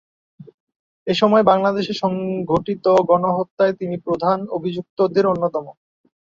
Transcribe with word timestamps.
এসময় 1.07 1.43
বাংলাদেশে 1.43 1.93
সংঘটিত 2.03 2.85
গণহত্যায় 3.09 3.73
তিনি 3.79 3.95
প্রধান 4.05 4.37
অভিযুক্তদের 4.57 5.25
অন্যতম। 5.27 5.65